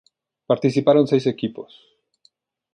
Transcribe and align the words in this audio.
Participaron 0.49 1.05
seis 1.11 1.25
equipos. 1.33 1.71